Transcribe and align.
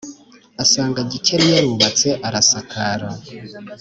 asanga 0.63 0.99
Gikeli 1.11 1.47
yarubatse, 1.55 2.09
arasakara, 2.27 3.09